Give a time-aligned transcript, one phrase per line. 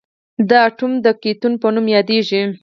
[0.49, 2.41] دا اتوم د کتیون په نوم یادیږي.